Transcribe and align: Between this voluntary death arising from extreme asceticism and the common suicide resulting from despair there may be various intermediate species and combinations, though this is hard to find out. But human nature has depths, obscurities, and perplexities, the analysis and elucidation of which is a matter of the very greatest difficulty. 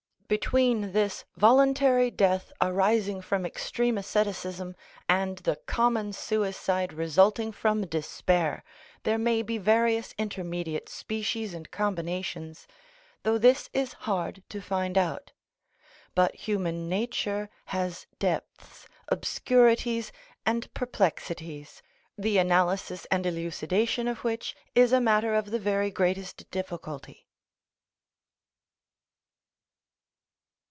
Between 0.39 0.93
this 0.93 1.25
voluntary 1.35 2.09
death 2.09 2.53
arising 2.61 3.21
from 3.21 3.45
extreme 3.45 3.97
asceticism 3.97 4.77
and 5.09 5.39
the 5.39 5.57
common 5.65 6.13
suicide 6.13 6.93
resulting 6.93 7.51
from 7.51 7.85
despair 7.85 8.63
there 9.03 9.17
may 9.17 9.41
be 9.41 9.57
various 9.57 10.13
intermediate 10.17 10.87
species 10.87 11.53
and 11.53 11.69
combinations, 11.69 12.65
though 13.23 13.37
this 13.37 13.69
is 13.73 13.91
hard 13.91 14.41
to 14.47 14.61
find 14.61 14.97
out. 14.97 15.33
But 16.15 16.33
human 16.33 16.87
nature 16.87 17.49
has 17.65 18.07
depths, 18.17 18.87
obscurities, 19.09 20.13
and 20.45 20.73
perplexities, 20.73 21.81
the 22.17 22.37
analysis 22.37 23.03
and 23.11 23.25
elucidation 23.25 24.07
of 24.07 24.23
which 24.23 24.55
is 24.75 24.93
a 24.93 25.01
matter 25.01 25.35
of 25.35 25.51
the 25.51 25.59
very 25.59 25.91
greatest 25.91 26.49
difficulty. 26.51 27.27